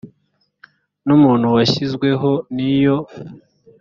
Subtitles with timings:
[1.05, 2.97] n umuntu washyizweho n iyo